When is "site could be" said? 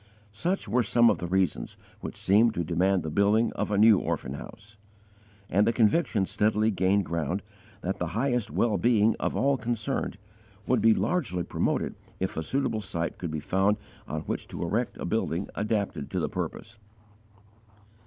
12.81-13.39